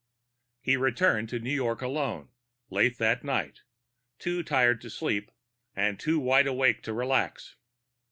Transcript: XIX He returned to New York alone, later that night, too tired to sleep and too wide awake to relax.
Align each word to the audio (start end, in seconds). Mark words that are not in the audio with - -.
XIX 0.01 0.57
He 0.63 0.77
returned 0.77 1.29
to 1.29 1.37
New 1.37 1.53
York 1.53 1.83
alone, 1.83 2.29
later 2.71 2.95
that 2.95 3.23
night, 3.23 3.59
too 4.17 4.41
tired 4.41 4.81
to 4.81 4.89
sleep 4.89 5.29
and 5.75 5.99
too 5.99 6.17
wide 6.19 6.47
awake 6.47 6.81
to 6.81 6.91
relax. 6.93 7.55